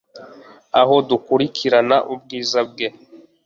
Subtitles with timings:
[0.81, 2.87] aho dukurikirana ubwiza bwe